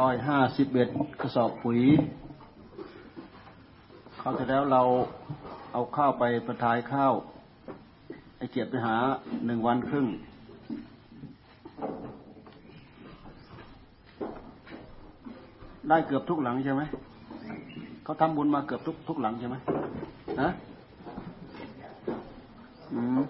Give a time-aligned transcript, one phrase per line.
[0.00, 0.88] ร้อยห้าสิบเอ็ด
[1.20, 1.80] กระสอบปุ๋ย
[4.18, 4.82] เขาจะแล้วเรา
[5.72, 7.14] เอาข้าวไปประทายข้าว
[8.36, 8.96] ไอเกียรติไปหา
[9.46, 10.06] หนึ่งวันครึ่ง
[15.88, 16.82] ได้เกือบทุกหลังใช่ไหม
[18.04, 19.56] เขาทำบุญมาเกือบทุกทุกหลังใช่ไหม
[20.40, 20.48] นะ
[22.92, 23.20] อืม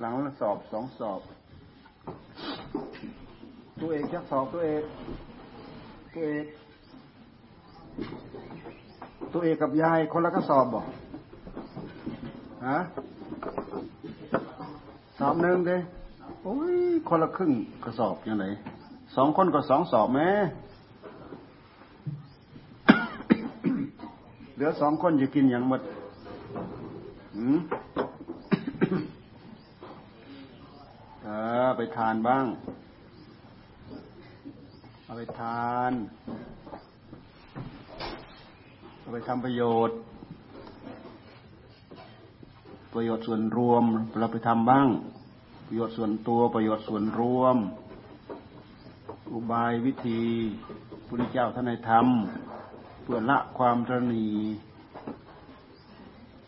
[0.00, 1.20] หลังละสอบสองสอบ
[3.86, 4.82] ตัวเองชักสอบตัวเอง
[6.14, 6.44] ตัวเอง
[9.32, 10.84] ตัวเองกับยายคนละก็สอบบอก
[12.68, 12.78] ฮะ
[15.18, 15.76] สอบหนึ่งเด้
[16.42, 16.76] โอ้ย
[17.08, 17.52] คนละครึ่ง
[17.84, 18.44] กระสอบยังไง
[19.16, 20.28] สองคนก็สองสอบแม่
[24.54, 25.80] เหลือสองคนจะกินอย่างหมด
[27.36, 27.58] อืม
[31.24, 31.28] เอ
[31.64, 32.46] อไปทานบ้าง
[35.04, 35.92] เอาไปทาน
[39.00, 39.96] เอาไปทำประโยชน์
[42.92, 43.84] ประโยชน์ส่วนรวม
[44.18, 44.88] เราไปทำบ้าง
[45.66, 47.56] ประโยชน์ส่วนตัวประโยชน์ส่วนรวม
[49.32, 50.22] อุบายวิธี
[51.06, 54.28] พระเจ้าท่านให้ทำเพื่อละความตรณี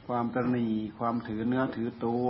[0.06, 2.28] ความตรณีความถือเนื้อถือตัว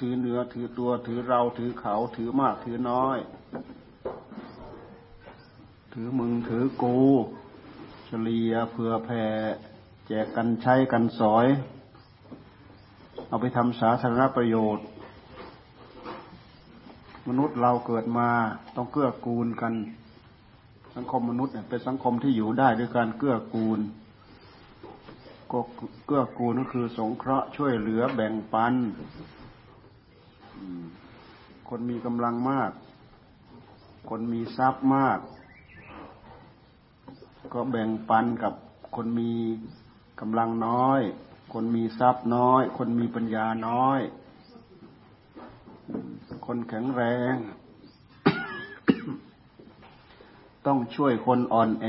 [0.00, 3.18] ถือเนื้อถือตัวถือเราถือเขาถือมากถือน้อย
[5.94, 6.96] ถือมึงถือกู
[8.06, 9.24] เฉลียเผื่อแผ่
[10.06, 11.46] แจกกันใช้กันสอย
[13.28, 14.84] เอาไปทำสาธารณประโยชน์
[17.28, 18.28] มนุษย์เราเกิดมา
[18.76, 19.72] ต้องเกื้อกูลกัน
[20.94, 23.80] สังคมมนุษย์เป็นสังคมที่อยู่ได้ด้วยการเกื้อกูล
[25.52, 25.58] ก็
[26.06, 28.74] เกื้อกูลก็คือ สงเคราะห์ช่วยเหลือแบ่งปัน
[31.68, 32.70] คนมีกำลังมาก
[34.10, 35.18] คนมีทรัพย์มาก
[37.52, 38.52] ก็แบ่งปันกับ
[38.96, 39.32] คนมี
[40.20, 41.00] กำลังน้อย
[41.52, 44.00] คนมีทรัพย์น้อย คนมีปัญญาน้อย
[46.46, 47.34] คนแข็งแรง
[50.66, 51.86] ต้องช่วยคนอ่อนแอ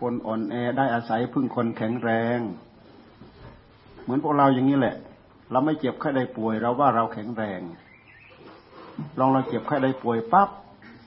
[0.00, 2.38] คนอ่อนแอได้อาศัยพึ่งคนแข็งแรง
[4.02, 4.96] เหมือนพวกเราอย่างนี้แหละ
[5.50, 7.60] เราไม่เจ็บไข้ได้ป่วยเราว่าเราแข็งแรง
[9.18, 10.48] ลองเราเจ็บไข้ได้ป่วยปั๊บ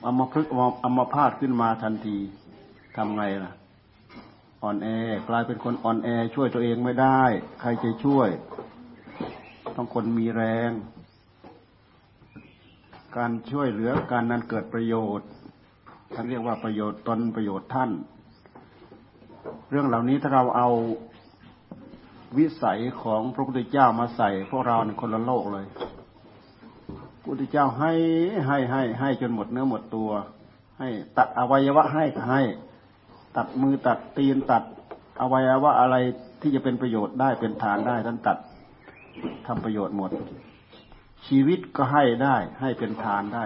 [0.02, 0.46] เอามาพลึก
[0.80, 2.16] เอามาพาดขึ้นมาทันที
[2.96, 3.52] ทำไงล่ะ
[4.62, 4.88] อ่อนแอ
[5.28, 7.22] กลายเป็นคนอ่อนแอ ช่วยตัวเองไม่ได้
[7.60, 8.28] ใครจะช่วย
[9.76, 10.70] ต้องคนมีแรง
[13.16, 15.28] การช่วยเหลือการนั้นเกิดประโยชน์
[16.14, 17.90] ท่านเรียกว่าประโยชน์ตนประโยชน์ท่าน
[19.70, 20.68] เรื่องเหล่านี้ถ้าเราเอา
[22.38, 25.66] วิสัยของพระพุทธเจ้ามาใส่ พวกเราในคนละโลกเลย
[27.32, 27.92] พุทธเจ้าให้
[28.46, 30.10] ให้ให้ให้จนหมดเนื้อหมดตัว
[30.78, 32.42] ให้ตัดอวัยวะให้ก็ให้
[33.36, 34.62] ตัดมือตัดตีนตัด
[35.20, 35.96] อวัยวะอะไร
[36.40, 38.38] ที่จะเป็นประโยชน์ได้เป็นทานได้ท่านตัด
[39.46, 40.10] ทำประโยชน์หมด
[41.26, 43.44] ชีวิตก็ให้ได้ ให้เป็นทานได้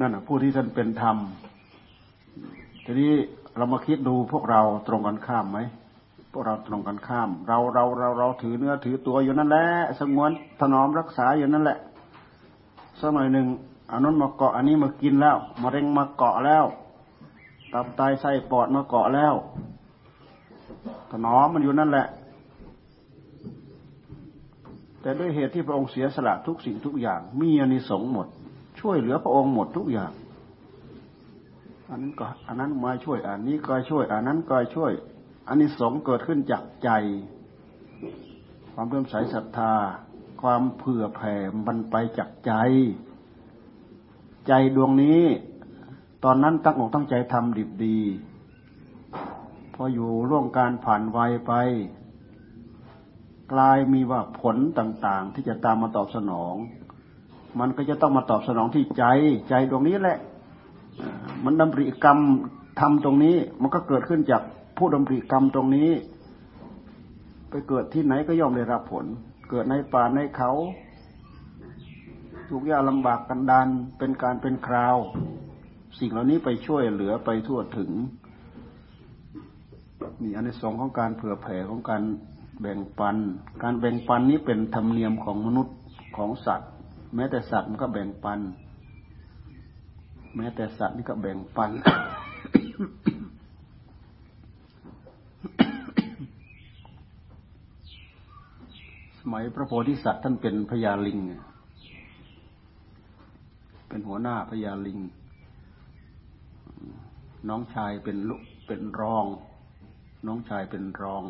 [0.00, 1.16] นั่นนะผู้ที่ท่านเป็นธรรม
[2.84, 3.12] ทีนี้
[3.56, 5.58] เรามาคิดดูพวกเราตรงกันข้ามไหม
[6.36, 9.66] วกเราตรงกันข้าม เราเราเราเราถือเนื้อถือตัวอยู่นั่นแหละ
[9.98, 10.30] สงวน
[10.60, 11.78] ถนอมรักษาอยู่นั่นแหละ
[13.00, 13.46] สักหน่อยหนึ่ง
[13.90, 16.64] อันนั้นมาเกาะอันนี้มากินแล้วมะเร็งมาเกาะแล้ว
[17.72, 19.34] ตับไตไส้ปอดมาเกาะแล้ว
[21.10, 22.06] ถนอมมันอยู่นั่นแหละ
[25.00, 28.26] แต่ด้วยเหตุที่พระองค์เสียสละทุกสิ่งทุกอย่าง มีอานิสงส์หมด
[28.80, 30.12] ช่วยเหลือพระองค์หมดทุกอย่าง
[31.88, 34.92] อันนั้นก็ อันนั้นมาช่วย อันนี้ก็ช่วย อันนั้นก็ช่วย
[35.48, 36.90] อันนี้สงเกิดขึ้นจากใจ
[38.72, 39.74] ความเริ่มใสศรัทธา
[40.42, 41.34] ความเผื่อแผ่
[41.66, 42.52] มันไปจากใจ
[44.48, 45.22] ใจดวงนี้
[46.24, 47.98] ตอนนั้นตั้งอกตั้งใจทำดีดี
[49.74, 51.52] พออยู่ร่วมการผ่านวัยไป
[53.52, 56.54] กลายมีว่าผลต่าง ๆ ที่จะตามมาตอบสนอง
[57.60, 59.04] มันก็จะต้องมาตอบสนองที่ใจ
[59.48, 60.18] ใจดวงนี้แหละ
[61.44, 62.18] มันดำริกรรม
[62.80, 64.42] ทำตรงนี้ มันก็เกิดขึ้นจาก
[64.76, 65.90] ผู้ดำริกรรมตรงนี้
[67.50, 69.04] ไปเกิดที่ไหนก็ย่อมได้รับผล
[69.50, 70.50] เกิดในป่าในเขา
[72.48, 73.68] ทุกยากลำบากกันดาน
[73.98, 74.96] เป็นการเป็นคราว
[75.98, 77.90] สิ่งเหล่านี้ไปช่วยเหลือไปทั่วถึง
[80.22, 82.02] นี่อันในสองของการเผื่อแผ่ของการ
[82.60, 83.16] แบ่งปัน
[83.62, 85.76] การแบ่งปันนี้เป็นธรรมเนียมของมนุษย์
[86.16, 86.70] ของสัตว์
[87.14, 88.40] แม้แต่สัตว์มันก็แบ่งปัน
[90.36, 91.70] แม้แต่สัตว์นี่ก็แบ่งปัน
[99.32, 101.20] มัยพระโพธิสัตว์ท่านเป็นพญาลิง
[103.88, 104.98] เป็นหัวหน้าพญาลิง
[107.48, 108.36] น้องชายเป็นลุ
[108.66, 109.26] เป็นรอง
[110.26, 111.22] น้องชายเป็นรอง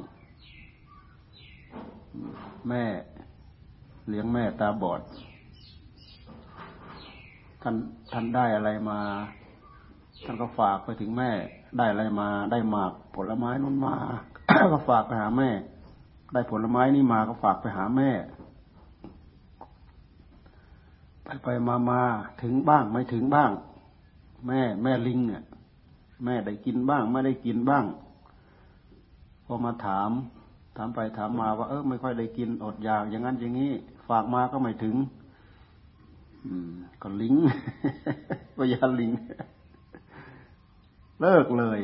[2.69, 2.84] แม่
[4.08, 5.00] เลี้ยงแม่ตาบอด
[7.62, 7.75] ท่าน
[8.12, 9.00] ท่านได้อะไรมา
[10.25, 11.31] ท่านก็ฝากไปถึงแม่
[11.78, 13.96] ได้อะไรมา ได้หมากผลไม้นู้นมา
[14.72, 15.50] ก็ฝากไปหาแม่
[16.32, 18.11] ได้ผลไม้นี่มาก็ฝากไปหาแม่
[21.25, 22.02] ไปไปมามา
[22.43, 23.50] ถึงบ้างไม่ถึงบ้าง
[24.46, 25.43] แม่แม่ลิงเนี่ย
[26.25, 27.84] แม่ได้กินบ้าง ไม่ได้กินบ้าง
[29.46, 30.11] พอมาถาม
[30.76, 33.72] ถามไปถามมาว่าเออไม่ค่อยได้กินอดอยากอย่างนั้นอย่างนี้
[34.08, 34.96] ฝากมาก็ไม่ถึง
[36.44, 36.72] อืม
[37.02, 37.34] ก็ลิง
[38.56, 39.12] พยาลิง
[41.20, 41.81] เลิกเลย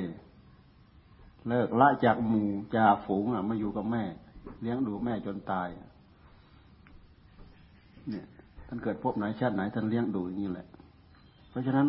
[1.48, 4.04] เลิกละจากหมู่จากฝูงอะมาอยู่กับแม่
[4.62, 5.68] เลี้ยงดูแม่จนตาย
[8.10, 8.26] เนี่ย
[8.66, 10.66] ท่านเกิดพบไหนชาติไหนท่านเลี้ยงดูอย่างนี้แหละ
[11.50, 11.88] เพราะฉะนั้น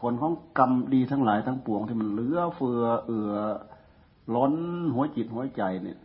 [0.00, 3.34] ผลของกรรมดีทั้งหลายทั้งปวงที่มันเหลือเฟือ เอือ
[4.34, 4.54] ล้น
[4.94, 5.98] หัวจิตหัวใจเนี่ย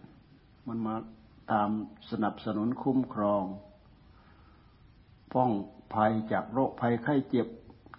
[0.67, 0.95] มันมา
[1.51, 1.69] ตาม
[2.11, 3.43] สนับสนุนคุ้มครอง
[5.33, 5.51] ป้อง
[5.93, 7.47] ภัยจากโรคภัยไข้เจ็บ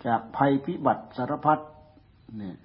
[0.07, 1.59] จากภัยพิบัติสารพัด
[2.39, 2.57] เนี่ย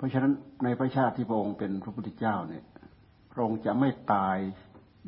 [0.00, 0.32] เพราะฉะนั้น
[0.64, 2.64] ในพระชาติที่พระองค์เป็นพระพุทธเจ้าเนี่ย
[3.32, 4.36] พระองค์จะไม่ตาย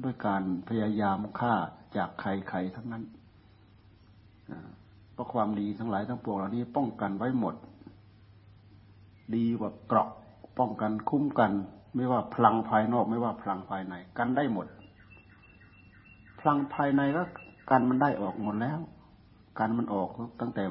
[0.02, 1.54] ด้วยการพยายามฆ่า
[1.96, 3.04] จากใครๆทั้งนั้น
[5.12, 7.54] เพราะความดีทั้งหลายทั้งปวงเหล่านี้ป้องกันไว้หมด
[9.36, 10.08] ดีกว่าเกราะ
[10.58, 11.52] ป้องกันคุ้มกัน
[11.96, 14.66] ไม่ว่าพลังภายนอก ไม่ว่าพลังภายใน กันได้หมด
[16.40, 17.22] พลังภายในก็
[17.70, 18.78] กันมันได้ออกหมดแล้ว
[19.58, 20.08] กันมันออก
[20.40, 20.64] ตั้งแต่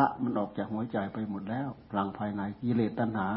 [0.00, 3.28] ละมันออกจากหัวใจไปหมดแล้วพลังภายในกิเลสตัณหา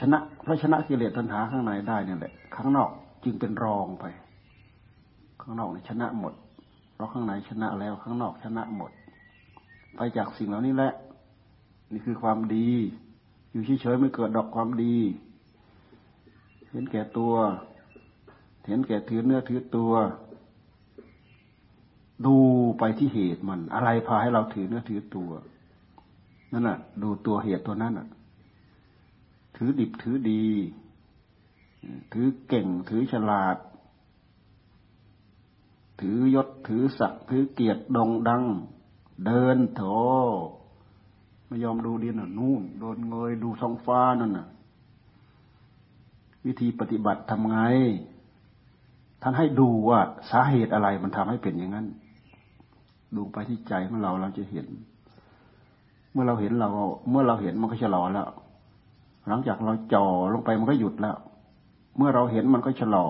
[0.00, 2.90] ชนะเพราะชนะกิเลสตัณหาข้างในได้เนี่ยแหละ ข้างนอก
[3.24, 4.04] จึงเป็นรองไป
[5.40, 6.34] ข้างนอกนชนะหมด
[6.94, 8.90] เพราะข้างในชนะแล้วข้างนอกชนะหมด
[9.96, 10.92] ไปจากสิ่งเหล่านี้แหละ
[11.92, 12.68] นี่คือความดี
[13.50, 14.96] อยู่เฉยๆไม่เกิดดอกความดี
[16.70, 17.34] เห็นแก่ตัว
[18.66, 19.92] เห็นแก่ถือเนื้อถือตัว
[22.26, 22.36] ดู
[22.78, 25.30] ไปที่เหตุมัน อะไรพาให้เราถือเนื้อถือตัว
[26.52, 28.06] นั่นน่ะ ดูตัวเหตุตัวนั้นน่ะ
[29.56, 30.44] ถือดิบถือดี
[32.12, 33.56] ถือเก่ง ถือฉลาด
[36.00, 38.44] ถือยศถือศักดิ์ถือเกียรติดงดัง
[39.26, 39.82] เดินโถ
[41.46, 44.46] ไม่ยอมดูดินน่ะนู่นโดนเงยดูท้องฟ้านั่นน่ะ
[46.44, 47.58] วิธีปฏิบัติทำไง
[49.22, 50.00] ท่านให้ดูว่า
[50.30, 51.86] สาเหตุอะไรมันทำให้เป็นอย่างนั้น
[53.16, 54.66] ดูไปที่ใจของเราเราจะเห็น
[56.12, 56.68] เมื่อเราเห็นเรา
[57.10, 58.28] เมื่อเราเห็นมันก็ชะลอแล้ว
[59.28, 61.16] หลังจากเราจ่อลงไปมันก็หยุดแล้ว
[61.96, 63.06] เมื่อเราเห็นมันก็ชะลอ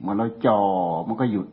[0.00, 0.60] เมื่อเราจ่อ
[1.08, 1.48] มันก็หยุด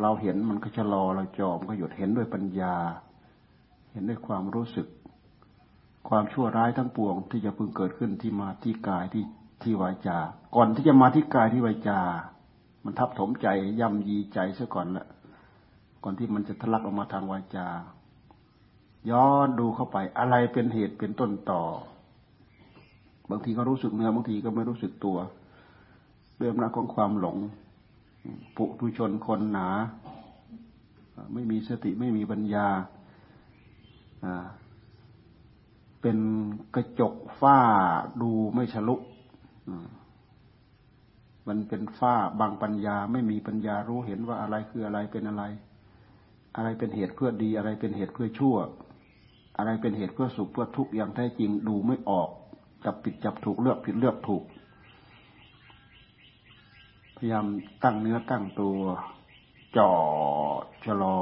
[0.00, 2.74] เราเห็นมันก็ชะลอเราจ่อมันก็หยุดเห็นด้วยปัญญา
[3.92, 4.86] เห็นด้วยความรู้สึก
[6.08, 9.24] ความชั่วร้ายทั้งปวงที่จะพึงเกิดขึ้นที่มาที่กายที่
[9.62, 10.18] ที่วาจา
[10.54, 12.00] ก่อนที่จะมาที่กายที่วาจา
[12.84, 13.48] มันทับถมใจ
[13.80, 15.06] ย่ำยีใจซะก่อนละ
[16.02, 17.68] ก่อนที่มันจะทะลักออกมาทางวาจา
[19.10, 21.62] ย้อนดูเข้าไป อะไรเป็นเหตุเป็นต้นต่อ
[23.30, 25.16] บางทีก็รู้สึกเนื้อบางทีก็ไม่รู้สึกตัว
[26.38, 27.36] เรื่องนาของความหลง
[28.56, 29.68] ปุถุชนคนหนา
[31.34, 32.66] ไม่มีสติไม่มีปัญญา
[36.00, 36.18] เป็น
[36.74, 37.58] กระจกฝ้า
[38.22, 38.96] ดูไม่ฉลุ
[41.50, 45.44] มันเป็นฝ้าบางปัญญาไม่มีปัญญารู้เห็นว่าอะไรคืออะไรเป็นอะไร
[46.56, 48.56] อะไรเป็นเหตุเพื่อดี อะไรเป็นเหตุเพื่อชั่ว
[49.58, 52.28] อะไรเป็นเหตุเพื่อสุขเพื่อทุกข์อย่างแท้จริงดูไม่ออก
[52.84, 54.42] จับผิดจับถูกเลือกผิดเลือกถูก
[57.16, 57.46] พยายาม
[57.84, 58.78] ตั้งเนื้อตั้งตัว
[59.76, 59.90] จ่อ
[60.84, 61.18] ชะลอ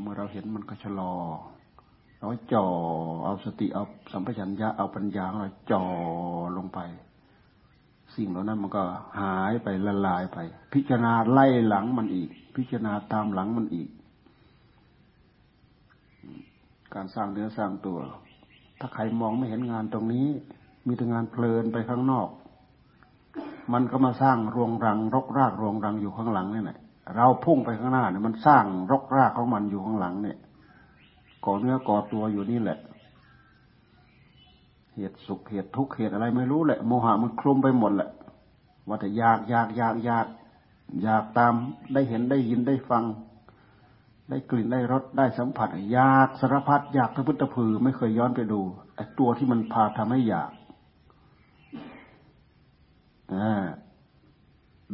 [0.00, 1.14] เมื่อเราเห็นมันก็ชะลอ
[2.18, 2.66] เราจ่อ
[3.24, 5.82] เอาสติเอาสัมปชัญญะเอาปัญญาเราจ่อ
[6.56, 6.80] ลงไป
[8.16, 8.82] สิ่งเหล่านั้นมันก็
[9.20, 10.38] หายไปละลายไป
[10.72, 13.88] พิจารณาไล่หลังมันอีก พิจารณาตามหลังมันอีก
[16.94, 17.98] การสร้างเนื้อสร้างตัว
[18.78, 20.26] ถ้าใครมองไม่เห็นงานตรงนี้
[20.86, 22.28] มีแต่งานเพลินไปข้างนอก
[23.72, 26.78] มันก็มาสร้างรวงรัง รกรากรวงรังอยู่ข้างหลังนี่แหละ
[27.16, 30.38] เราพุ่งไปข้างหน้าเนี่ยมันสร้างรกรากของมันอยู่ข้างหลังเนี่ย
[31.44, 32.78] ก่อเนื้อก่อตัวอยู่นี่แหละ
[34.94, 38.10] เหตุสุขเหตุทุกข์เหตุอะไรไม่รู้แหละ โมหะมันคลุมไปหมดแหละ
[38.88, 40.26] ว่าแต่อยากอยากอยากอยาก
[41.02, 41.54] อยากตาม
[41.94, 43.04] ได้เห็นได้ยินได้ฟัง
[44.28, 48.60] ได้กลิ่นได้รสได้สัมผัสอยากสารพัดอยากทะพุทธพือ ไม่เคยย้อนไปดู
[48.96, 50.50] ไอ้ตัวที่มันพาทำให้อยาก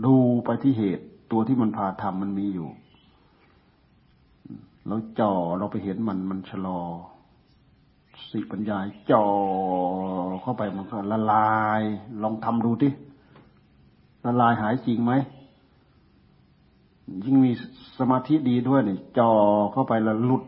[0.05, 2.69] ดูไปที่เหตุ ตัวที่มันพาทำมันมีอยู่
[4.87, 6.81] เราจ่อเราไปเห็นมันมันชะลอ
[8.31, 8.79] สิปัญญา
[9.11, 9.25] จ่อ
[10.43, 11.83] เข้าไปมันก็ละลาย
[12.23, 12.93] ลองทำดูที่
[14.25, 15.13] ละลายหายจริงไหม
[17.25, 17.51] ยิ่งมี
[17.99, 19.31] สมาธิดีด้วยเนี่ยจ่อ
[19.73, 20.45] เข้าไปแล้วหลุด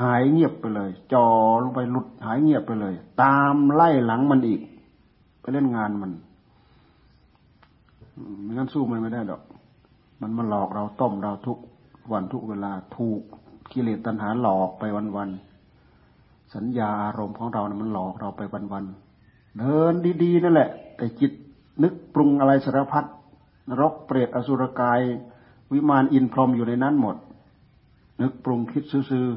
[0.00, 1.26] หายเงียบไปเลยจ่อ
[1.62, 4.60] ลงไปหลุดหายเงียบไปเลย ตามไล่หลังมันอีก
[5.40, 6.12] ไปเล่นงานมัน
[8.42, 9.42] ไม่งั้นสู้มันไม่ได้ดอก
[10.20, 11.58] มันมาหลอกเราต้มเราทุก
[12.12, 13.20] วันทุกเวลาถูก
[13.72, 14.84] กิเลสตัณหาหลอกไป
[15.16, 15.47] วันๆ
[16.54, 21.32] สัญญาอารมณ์ของเรานะมันหลอกเราไปวันๆเดินดีๆนั่นแหละ แต่จิต
[21.82, 23.04] นึกปรุงอะไรสารพัด
[23.68, 25.00] นรกเปรตอสุรกาย
[25.72, 27.16] วิมานอินพรหมอยู่ในนั้นหมด
[28.20, 29.28] นึกปรุงคิดซื่อ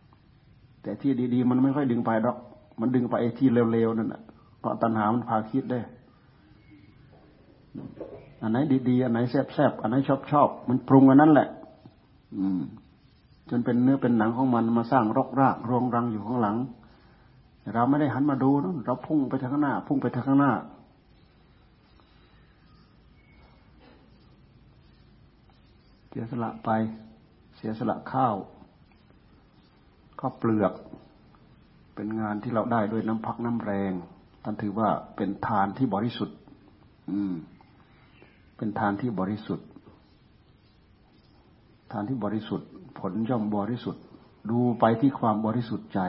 [0.00, 2.36] ๆแต่ที่ดีๆ มันไม่ค่อยดึงไปดอก
[2.80, 4.22] มันดึงไปไอ้ที่เร็วๆนั่นแหะ
[4.58, 5.80] เพราะตัณหามันพาคิดได้
[8.42, 8.56] อันไหน
[8.88, 9.96] ดีๆ อันไหนแซ่บๆ อันไหน
[10.32, 11.48] ชอบๆ มันปรุงอันนั้นแหละ
[12.36, 12.60] อืม
[13.50, 16.56] จนเป็นเนื้อเป็นหนังของมันมาสร้างรกรากรวงรังอยู่ข้างหลัง
[17.74, 20.52] เราไม่ได้หันมาดูนะเราพุ่งไปทางข้างหน้า พุ่งไปทางข้างหน้า
[26.08, 26.70] เสียสละไป
[27.56, 28.36] เสียสละข้าว
[30.20, 30.72] ข้าวเปลือก
[31.94, 33.92] เป็นงานที่เราได้ด้วยน้ำพักน้ำแรง
[34.42, 36.36] ท่านถือว่าเป็นทานที่บริสุทธิ์
[37.10, 37.32] อืม
[38.56, 39.67] เป็นทานที่บริสุทธิ์
[41.92, 42.68] ทานที่บริสุทธิ์
[42.98, 44.02] ผลย่อมบริสุทธิ์
[44.50, 46.00] ดูไปที่ความบริสุทธิ์ใจ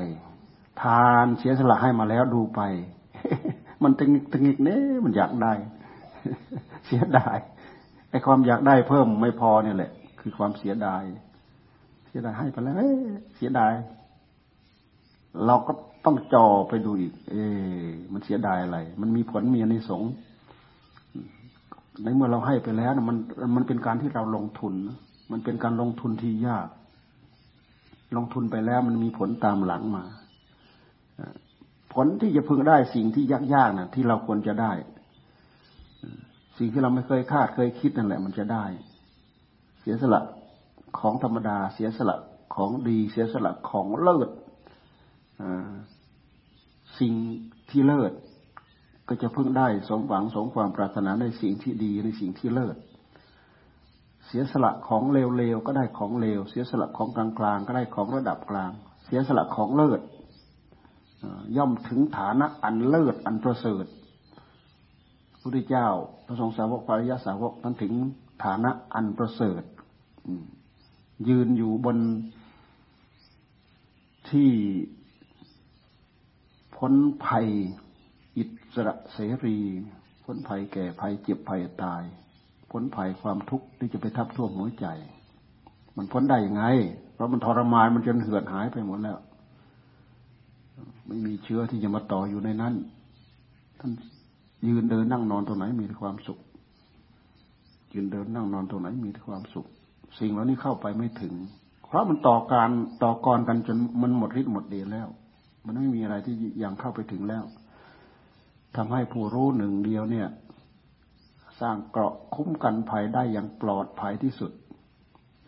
[0.82, 2.62] ทานเสียสละให้มาแล้วดูไป
[3.84, 5.54] มันตึงตึงอีกเน่มันอยากได้
[6.86, 7.38] เสียดาย
[8.10, 11.04] ไอ้ความอยากได้เพิ่มไม่พอเนี่ยแหละ คือความเสียดาย
[12.08, 12.76] เสียดายให้ไปแล้ว
[13.36, 13.74] เสียดาย
[15.46, 15.72] เราก็
[16.06, 17.36] ต้องจ่อไปดูอีก เอ
[18.14, 20.04] มันเสียดายอะไร มันมีผลมีในสง
[22.04, 23.18] ในเมื่อเราให้ไปแล้วมัน
[23.56, 24.74] มันเป็นการที่เราลงทุน
[25.32, 26.68] มันเป็นการลงทุนที่ยาก
[28.18, 30.04] ลงทุนไปแล้วมันมีผลตามหลังมา
[31.94, 34.72] ผลที่จะพึงได้สิ่งที่ยากๆนะที่เราควรจะได้
[36.58, 38.66] สิ่งที่เราไม่เคยคาดเคยคิดนั่นแหละ มันจะได้
[39.80, 40.22] เสียสละ
[41.00, 42.18] ของธรรมดา เสียสละ
[42.56, 44.30] ของดี เสียสละของเลิศ
[47.00, 47.14] สิ่ง
[47.70, 48.12] ที่เลิศ
[49.08, 52.76] ก็จะพึ่งได้สมหวังสมความปรารถนาในสิ่งที่ดีในสิ่งที่เลิศ
[54.30, 58.72] เสียสละของเลวๆก็ได้ของเลว เสียสละของกลางๆก็ได้ของระดับกลาง
[59.06, 60.02] เสียสละของเลิศ
[61.58, 63.86] ย่อมถึงฐานะอันเลิศอันประเสริฐ
[65.32, 65.88] พระพุทธเจ้า
[66.26, 67.94] พระสงฆ์สาวกภริยาสาวกนั้นถึง
[68.44, 69.64] ฐานะอันประเสริฐ
[71.30, 71.98] ยืนอยู่บน
[74.30, 74.52] ที่
[76.76, 76.94] พ้น
[77.26, 77.48] ภัย
[78.38, 78.44] อิ
[78.74, 79.58] สระเสรี
[80.24, 82.04] พ้นภัยแก่ภัยเจ็บภัยตาย
[82.72, 84.88] พ้นภัยความทุกข์ที่จะไปทับท่วมหัวใจ
[85.98, 86.64] มันพ้นได้ยังไง
[87.14, 89.18] เพราะมันทรมานมันจนเหือดหายไปหมดแล้ว
[91.08, 92.74] ไม่มีเชื้อที่จะมาต่ออยู่ในนั้น
[93.80, 93.92] ท่าน
[94.68, 96.40] ยืนเดินนั่งนอนตรงไหนมีแต่ความสุข
[97.94, 99.66] ยืนเดินนั่งนอนตรงไหนมีแต่ความสุข
[100.20, 101.34] สิ่งเหล่านี้เข้าไปไม่ถึง
[101.88, 102.70] เพราะมันต่อการ
[103.04, 105.08] ต่อกรกันจนมันหมดฤทธิ์หมดเดชแล้ว
[105.66, 107.44] มันไม่มีอะไรที่ยังเข้าไปถึงแล้ว
[108.76, 110.28] ทำให้ผู้รู้หนึ่งเดียวเนี่ย
[111.62, 114.52] สร้างเกราะคุ้มกันภัยได้อย่างปลอดภัยที่สุด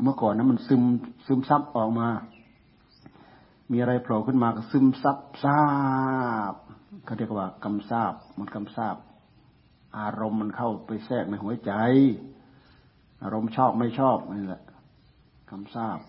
[0.04, 0.84] เมื่อก่อนนั้นมันซึม
[1.26, 2.10] ซึมซับออกมา
[3.72, 5.62] มีอะไรโผล่ขึ้นมาก็ซึมซับซา
[6.54, 6.56] บ
[7.06, 8.96] เขาเรียกว่ากำซาบมันกำซาบ
[10.00, 11.72] อารมณ์มันเข้าไปแทรกในหัวใจ
[13.24, 14.64] อารมณ์ชอบไม่ชอบนี่แหละ
[15.50, 16.00] กำซาบ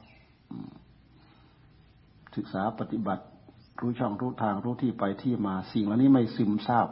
[2.36, 3.24] ศึกษาปฏิบัติ
[3.80, 6.88] รู้ช่องรู้ทางรู้ที่ไปที่มา สิ่งเหล่านี้ไม่ซึมซาบ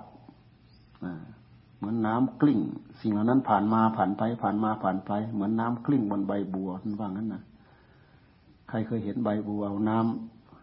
[1.80, 2.60] เหมือนน้ำกลิ้ง
[3.00, 7.42] สิ่งเหล่านั้นผ่านมาผ่านไป ผ่านมาผ่านไป เหมือนน้ำกลิ้งบนใบบัวนั่นว่างั้นนะ
[8.68, 9.98] ใครเคยเห็นใบบัวเอาน้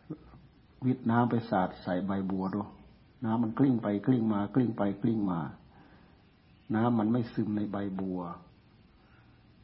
[0.10, 2.62] ำวิทน้ำไปสาดใส่ใบบัวดู
[3.26, 5.40] น้ำมันกลิ้งไปกลิ้งมากลิ้งไปกลิ้งมา
[6.76, 8.22] น้ำมันไม่ซึมในใบบัว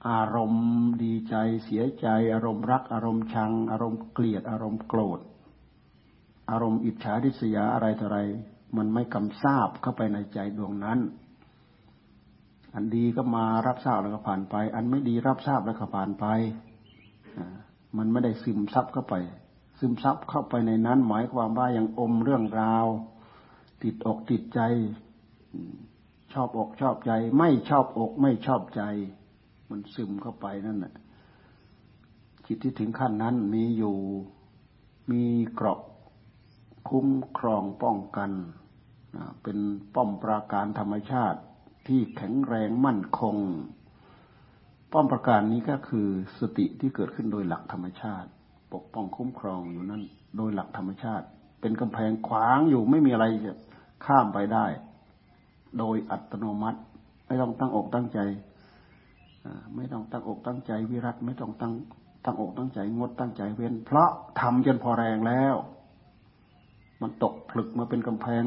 [0.10, 0.68] อารมณ์
[1.04, 5.20] ดีใจเสียใจ อารมณ์รัก อารมณ์ชัง อารมณ์เกลียด อารมณ์โกรธ
[6.52, 8.20] อารมณ์อิจฉาริษยาอะไรต่ออะไร
[8.78, 11.00] มันไม่กำซาบเข้าไปในใจดวงนั้น
[12.74, 16.26] อันดีก็มารับทราบแล้วก็ผ่านไป อันไม่ดีรับทราบแล้วก็ผ่านไป
[17.98, 19.16] มันไม่ได้ซึมซับเข้าไป
[19.80, 22.86] ซึมซับเข้าไปในนั้น หมายความว่ายังอมเรื่องราว
[23.84, 24.60] ติดอกติดใจ
[26.34, 28.82] ชอบอกชอบใจ ไม่ชอบอกไม่ชอบใจ
[29.70, 30.94] มันซึมเข้าไปนั่นแหละ
[32.46, 33.98] จิตที่ถึงขั้นนั้นมีอยู่
[35.12, 35.80] มีเกราะ
[36.90, 38.32] คุ้มครองป้องกัน
[39.44, 39.58] เป็น
[39.96, 41.40] ป้อมปราการธรรมชาติ
[41.88, 43.36] ที่แข็งแรงมั่นคง
[44.92, 46.08] ป้อมปราการนี้ก็คือ
[46.40, 48.30] สติที่เกิดขึ้นโดยหลักธรรมชาติ
[48.74, 50.04] ปกป้องคุ้มครองอยู่นั้น
[50.38, 51.26] โดยหลักธรรมชาติ
[51.62, 53.56] เป็นกำแพงขวางอยู่ไม่มีอะไรจะ
[54.06, 54.66] ข้ามไปได้
[55.80, 56.80] โดยอัตโนมัติ
[57.28, 58.20] ไม่ต้องตั้งอกตั้งใจ
[59.76, 61.74] ไม่ต้องตั้งอกตั้งใจวิรัตไม่ต้องตั้ง
[62.26, 64.10] ตั้งอกตั้งใจงดตั้งใจเว้น เพราะ
[64.40, 65.56] ทำจนพอแรงแล้ว
[67.02, 68.44] มันตกผลึกมาเป็นกำแพง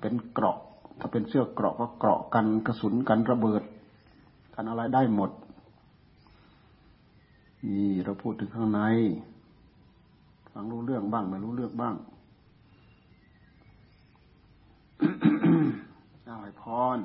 [0.00, 0.58] เป็นเกราะ
[1.00, 3.62] ถ้าเป็นเสื้อเกราะก็เกราะกันกระสุนกันระเบิด
[4.54, 5.30] กันอะไรได้หมด
[7.66, 8.80] นี่เราพูดถึงข้างใน
[10.52, 11.94] ฟังรู้เรื่องบ้างไม่รู้เรื่องบ้าง
[16.26, 16.64] อาไอพ
[16.96, 16.98] ร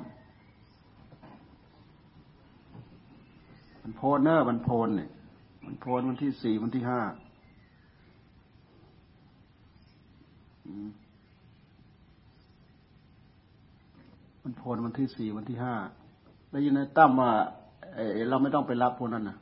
[3.82, 5.08] มันโพนเนอร์มันโพนเนี่ย
[5.64, 7.00] มันโพนวันที่สี่วันที่ห้า
[14.48, 15.74] มันโพนวันที่สี่วันที่ห้า
[16.50, 17.30] แล้วยินในตั้มว่า
[17.94, 19.36] เอเราไม่ต้องไปรับพวกนั้นนะ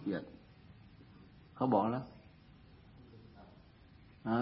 [0.00, 0.22] เกียด
[1.56, 2.04] เขาบอกแล้ว
[4.30, 4.40] ฮะ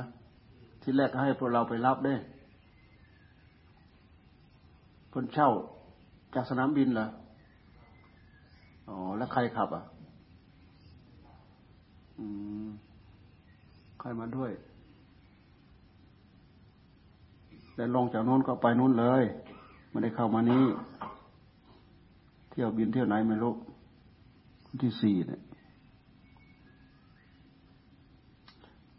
[0.82, 2.14] ที่แรกให้พวกเราไปรับได้
[5.12, 5.50] คนเช่า
[6.34, 7.06] จากสนามบินเหรอ
[8.88, 9.84] อ๋อ แล้วใครขับ อะ
[12.18, 12.26] อื
[12.66, 12.68] ม
[14.00, 14.50] ใครมาด้วย
[17.74, 19.24] แต่ลงจากโน้นก็ไปนู้นเลย
[19.94, 20.64] ไม่ได้เข้ามานี้
[22.50, 23.54] เที่ยวบินเที่ยวไหนไม่รู้
[24.82, 25.42] ที่สี่เนี่ย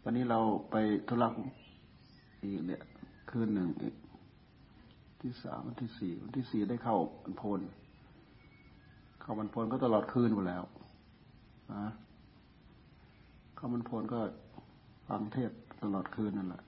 [0.02, 0.38] วันนี้เรา
[0.70, 0.74] ไป
[1.08, 1.28] ธุระ
[2.42, 2.82] อีกเนี่ย
[3.30, 3.94] คืนหนึ่งอีก
[5.20, 7.60] ที่สามวันที่สี่วันที่สี่ได้เข้าบันพล
[9.20, 10.64] เข้าบันพลก็ตลอดคืนหมดแล้ว
[11.72, 11.84] นะ
[13.56, 14.20] เข้ามันพลก็
[15.08, 15.50] ฟังเทศ
[15.82, 16.62] ตลอดคืนนั่นแหละ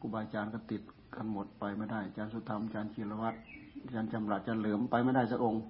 [0.00, 0.82] ครูบาอาจารย์ก็ติด
[1.14, 3.38] กันหมดไปไม่ได้อาจารย์สุธรรมอาจารย์ชีรวัตร
[3.82, 5.62] อาจารย์จำรัดอาจารย์เหลิมไปไม่ได้สักองค์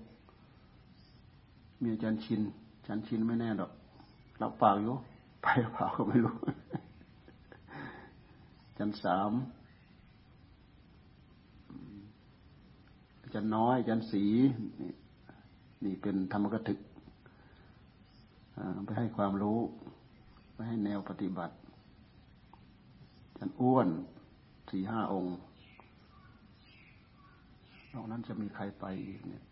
[1.83, 2.40] มีอาจารย์ชิน
[2.77, 3.70] อาจารย์ชินไม่แน่ดอก
[4.42, 4.94] รับปากอยู่
[5.42, 6.37] ไปเปล่าก็ไม่รู้
[8.66, 9.33] อาจารย์สาม
[13.22, 14.24] อาจารย์น้อยอาจารย์สี
[15.85, 16.79] นี่เป็นธรรมกถึก
[18.85, 19.59] ไปให้ความรู้
[20.55, 21.55] ไปให้แนวปฏิบัติ
[23.38, 23.88] จันอ้วน
[24.70, 25.37] สี่ห้าองค์
[27.94, 29.44] นอกนั้นจะมีใครไปอีกเนี่ย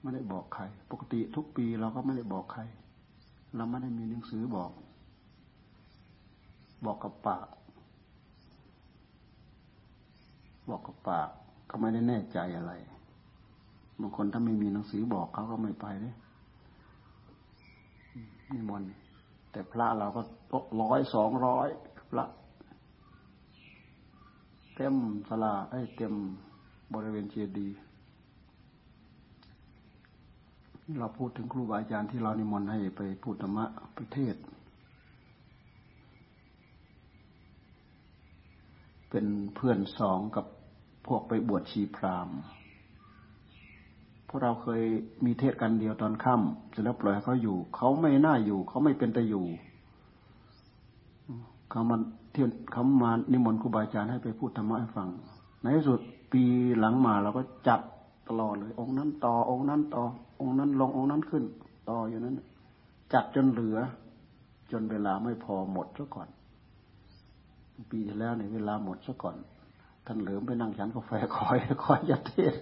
[0.00, 2.62] ไม่ได้บอกใคร ปกติทุกปีเราก็ไม่ได้บอกใคร
[3.56, 4.70] เราไม่ได้มีหนังสือบอก
[6.84, 7.46] บอกกับปาก
[10.68, 11.28] บอกกับปาก
[11.70, 12.72] ก็ไม่ได้แน่ใจอะไร
[14.00, 16.14] บางคนถ้าไม่มีหนังสือบอกเขาก็ไม่ไปเลย
[18.52, 18.90] นิมนต์
[19.50, 20.22] แต่พระเราก็
[20.82, 21.68] ร้อยสองร้อย
[22.10, 22.24] พระ
[24.76, 24.94] เต็ม
[25.28, 26.14] สลาไอ้เต็ม
[26.94, 27.76] บริเวณเจดีย์
[30.98, 33.64] เราพูดถึงครูบาอาจารย์ที่เรานิมนต์ให้ไปพูดธรรมะ
[33.96, 34.34] ประเทศ
[39.10, 40.46] เป็นเพื่อนสองกับ
[41.06, 42.36] พวกไปบวชชีพราหมณ์
[44.28, 44.82] พวกเราเคย
[45.24, 49.46] มีเทศกันเดียวตอนค่ำเสร็จแล้วปล่อยเขาอยู่ เขาไม่น่าอยู่ เขาไม่เป็นแต่อยู่
[51.70, 55.08] เขามาเที่เขามานิมนต์ครูบาอาจารย์ให้ไปพูดธรรมะให้ฟัง
[55.62, 56.00] ในที่สุด
[56.32, 56.42] ปี
[56.78, 57.80] หลังมาเราก็จัด
[58.28, 60.02] ตลอดเลย องค์นั้นต่อองค์นั้นต่อ
[60.40, 61.44] องค์นั้นลงองค์นั้นขึ้น
[61.88, 62.34] ต่ออยู่นั้น
[63.12, 63.78] จัดจนเหลือ
[64.72, 66.28] จนเวลาไม่พอหมดซะก่อน
[67.90, 69.36] ปีที่แล้วเนี่ยเวลาหมดซะก่อน
[70.06, 72.54] ท่านเหลิมไปนั่งฉันกาแฟคอยคอยยัดเทศ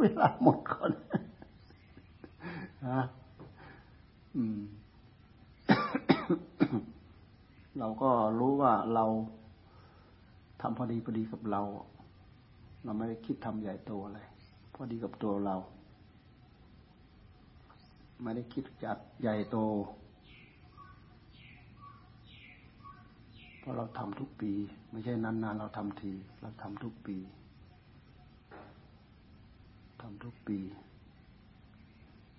[0.00, 0.90] เวลาหมดก่อน
[2.88, 3.00] ฮะ
[4.36, 4.60] อืม
[7.80, 9.04] เราก็รู้ว่าเรา
[10.60, 11.62] ทำพอดีพอดีกับเรา
[12.84, 14.20] เราไม่ได้คิดทำใหญ่โตอะไร
[14.74, 15.56] พอดีกับตัวเรา
[18.22, 19.56] ไม่ได้คิดจัดใหญ่โต
[23.58, 24.52] เพราะเราทำทุกปี
[24.90, 27.16] ไม่ใช่นานๆเราทำที เราทำทุกปี
[30.00, 30.58] ทำทุกปี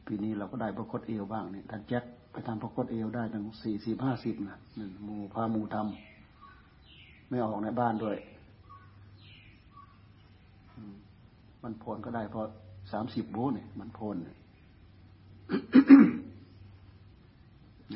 [0.05, 8.17] ปีนี้เราก็ได้ประคตเอวบ้างเนี่ยท่านแจ็ค ไปทำประคตเอวได้ตั้งสี่สิบห้าสิบนะหนึ่งมูพามูทำไม่ออกในบ้านด้วย
[11.63, 12.41] มันโพนก็ได้พอ
[12.91, 14.37] สามสิบโบเนี่ย มันโพนเนี่ย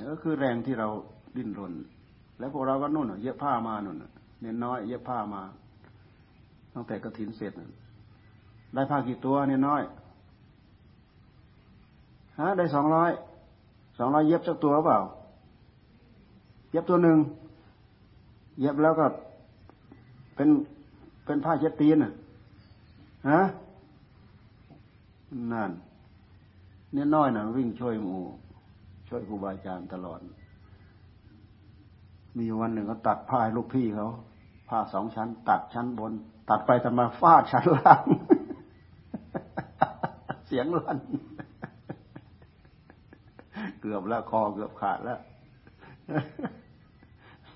[0.10, 0.88] ก็คือแรงที่เรา
[1.36, 1.74] ดิ้นรน
[2.40, 3.98] แล้วพวกเราก็นู่นเย็บผ้ามานู่น
[4.42, 5.42] เน้นน้อย เย็บผ้ามา
[6.74, 7.54] ตั้งแต่กระถินเสร็จ
[8.74, 9.84] ได้ผ้ากี่ตัวเน้นน้อย
[12.40, 13.12] ฮะได้สองร้อย
[13.98, 15.00] สองร้อยเย็บสักตัวเปล่า
[16.72, 17.18] เย็บตัวหนึ่ง
[18.60, 19.06] เย็บแล้วก็
[20.36, 20.50] เป็น
[21.26, 22.14] เป็นผ้าเช็ดตีนอะ
[23.30, 23.42] ฮะ
[25.52, 25.72] นั่น
[26.94, 28.18] เนี่ยน้อยนะวิ่งช่วยหมู
[29.10, 30.20] ช่วยครูบาอาจารย์ตลอด
[32.38, 34.08] มีวันหนึ่งเขาตัดผ้าให้ลูกพี่เขา
[34.70, 36.12] ผ้าสองชั้น ตัดชั้นบน
[36.50, 38.04] ตัดไปทำมาฟาดชั้นล่าง
[40.48, 40.98] เสียงลั่น
[43.86, 45.20] กือบล้วคอเกือบขาดแล้ว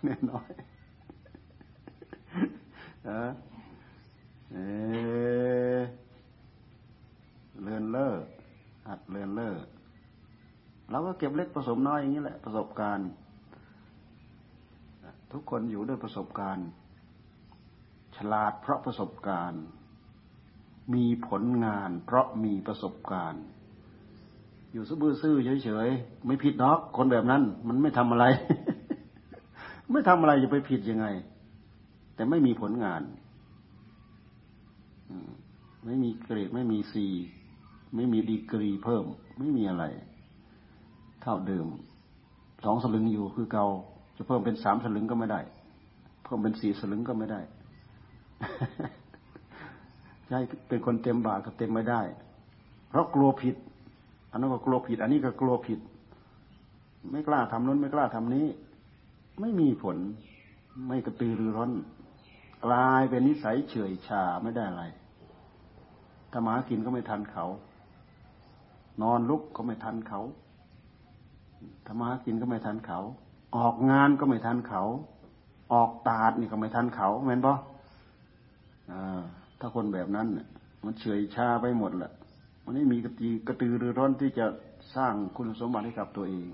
[0.04, 0.50] เนี่ยน้อย
[3.06, 3.10] เอ
[5.78, 5.80] อ
[7.62, 8.14] เลือนเล่อ
[8.88, 9.56] หัดเลือนเล่อ
[10.92, 13.10] เราก็เก็บเล็กผสมน้อยอย่างนี้แหละประสบการณ์
[15.32, 16.68] ทุกคนอยู่ด้วยประสบการณ์
[18.16, 19.64] ฉลาดเพราะประสบการณ์
[20.94, 23.44] มีผลงานเพราะมีประสบการณ์
[24.72, 28.26] อยู่ซื่อซื่อเฉยๆไม่ผิดนอกคนแบบนั้น มันไม่ทำอะไร
[29.92, 31.08] ไม่ทำอะไรจะไปผิดยังไง
[32.16, 33.02] แต่ไม่มีผลงาน
[35.86, 37.06] ไม่มีเกรดไม่มีซี
[37.96, 39.06] ไม่มีดีกรีเพิ่ม
[39.40, 39.86] ไม่มีอะไร
[41.22, 41.68] เท่าเดิม
[42.66, 43.66] สองสลึงอยู่คือเกา
[44.18, 45.42] จะเพิ่มเป็นสามสลึงก็ไม่ได้
[46.24, 47.42] เพิ่มเป็นสี่สลึงก็ไม่ได้
[50.28, 52.02] ใช่เป็นคนเต็มบาทก็เต็มไม่ได้
[52.90, 53.56] เพราะกลัวผิด
[54.32, 55.80] อันนั้นก็กลัวผิด อันนี้ก็กลัวผิด
[57.12, 58.48] ไม่กล้าทำนู้นไม่กล้าทำนี้
[59.42, 59.98] ไม่มีผล
[60.88, 61.72] ไม่กระตือรือร้น
[62.66, 64.84] กลายเป็นนิสัยเฉยชาไม่ได้อะไร
[66.32, 67.46] ถ้ามากินก็ไม่ทันเขา
[69.02, 70.22] นอนลุกก็ไม่ทันเขา
[71.86, 73.00] ถ้ามากินก็ไม่ทันเขา
[73.58, 74.84] ออกงานก็ไม่ทันเขา
[75.74, 77.56] ออกตาดนี่ก็ไม่ทันเขาแม่นปะ
[79.60, 80.28] ถ้าคนแบบนั้น
[80.84, 82.12] มันเฉยชาไปหมดแหละ
[82.70, 84.46] มันไม่มีกระตีกระตือรือร้นที่จะ
[84.96, 86.50] สร้างคุณสมบัติให้กับตัวเอง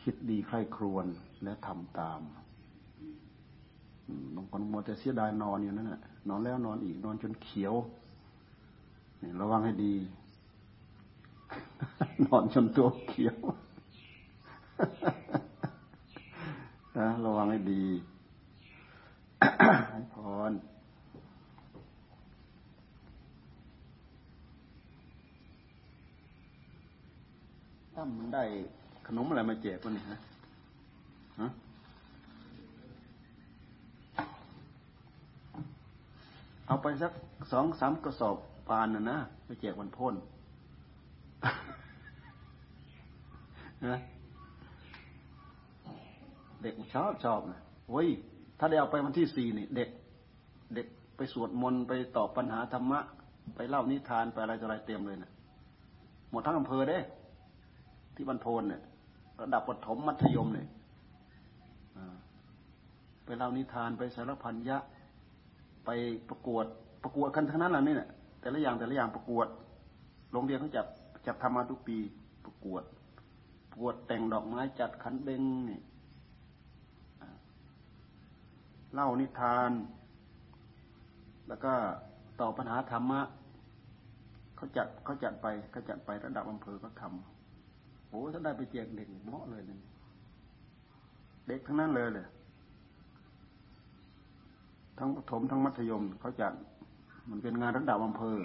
[0.00, 1.06] คิดดีใคร่ครวญ
[1.44, 2.20] และทำตาม
[4.34, 7.74] บางคนมัวแต่เสียดายนอนอยู่นั่นแหละนอนแล้วนอนอีกนอนจนเขียว
[9.22, 9.94] นี่ระวังให้ดี
[12.26, 13.36] นอนจนตัวเขียว
[16.98, 17.84] นะระวังให้ดี
[28.04, 28.44] ให้พรตั้มได้
[29.06, 30.18] ขนมอะไรมาแจกวันนี้ฮะ
[31.40, 31.48] ฮะ
[36.66, 37.12] เอาไปสัก
[37.52, 38.36] สองสามกระสอบ
[38.68, 40.14] ปานนะนะไปแจกวันพ้น
[43.86, 43.96] นะ
[46.62, 48.06] เด็กชอบชอบนะโอ้ย
[48.58, 49.88] ถ้าได้เอาไปวันที่สี่นี่ เด็ก
[50.74, 50.86] เด็ก
[51.16, 53.00] ไปสวดมนต์ไปตอบปัญหาธรรมะ
[53.56, 55.30] ไปเล่านิทานไปอะไรต่ออะไรเต็มเลยนะ
[56.30, 56.98] หมดทั้งอำเภอเด้
[58.14, 58.82] ที่บรรพนเนี่ย
[59.40, 60.68] ระดับปฐมมัธยมเนี่ย
[63.24, 64.78] ไปเล่านิทานไปสารพันยะ
[65.84, 65.90] ไป
[66.28, 66.64] ประกวด
[67.02, 68.08] ประกวดกันทั้งนั้นแหละนี่แหละ
[68.40, 69.46] แต่ละอย่างแต่ละอย่างประกวด
[70.32, 70.86] โรงเรียนเขาจับ
[71.26, 71.96] จับทำมาทุกปี
[72.44, 72.82] ประกวด
[73.70, 75.80] ประกวดแต่งดอกไม้จัดขันเบงนี่
[78.94, 79.70] เล่านิทาน
[81.48, 81.72] แล้วก็
[82.40, 83.20] ตอบปัญหาธรรมะ
[84.56, 87.33] เขาจัดเขาจัดไปเขาจัดไประดับอำเภอก็ทำ
[88.14, 89.80] อ้ถ้าได้ไปแจกเด็กเหมาะเลยเนี่ย
[91.48, 92.26] เด็กทั้งนั้นเลยเลย
[94.98, 96.52] ทั้งถมทั้งมัธยมเขาจัด
[97.30, 98.38] มันเป็นงานระดับอำเภอ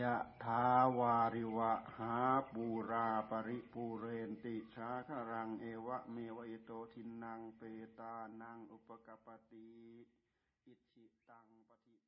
[0.00, 0.64] ยะทา
[0.98, 2.14] วาริวะหา
[2.52, 7.60] ปูราปริปูเรนติชาครังเอวะเมวอิโตทินังเป
[7.98, 9.68] ตานังอุปกปติ
[10.66, 12.03] อิชิตังปฏิ